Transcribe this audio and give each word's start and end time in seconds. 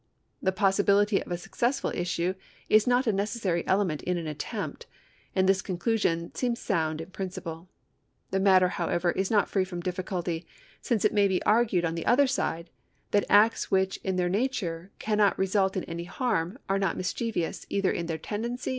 ^ 0.01 0.03
The 0.41 0.51
possibility 0.51 1.21
of 1.21 1.31
a 1.31 1.37
successful 1.37 1.91
issue 1.93 2.33
is 2.67 2.87
not 2.87 3.05
a 3.05 3.13
necessary 3.13 3.63
element 3.67 4.01
in 4.01 4.17
an 4.17 4.25
attempt, 4.25 4.87
and 5.35 5.47
this 5.47 5.61
conclusion 5.61 6.33
seems 6.33 6.57
sound 6.59 7.01
in 7.01 7.11
principle. 7.11 7.69
The 8.31 8.39
matter, 8.39 8.69
however, 8.69 9.11
is 9.11 9.29
not 9.29 9.47
free 9.47 9.63
from 9.63 9.79
difficulty, 9.79 10.47
since 10.81 11.05
it 11.05 11.13
may 11.13 11.27
be 11.27 11.43
argued 11.43 11.85
on 11.85 11.93
the 11.93 12.07
other 12.07 12.25
side 12.25 12.71
that 13.11 13.25
acts 13.29 13.69
which 13.69 13.97
in 13.97 14.15
their 14.15 14.27
natiue 14.27 14.89
cannot 14.97 15.37
result 15.37 15.75
1 15.75 15.85
Robcrls' 15.85 16.97
Case, 17.13 17.67
Dearsly 17.69 18.57
C. 18.57 18.69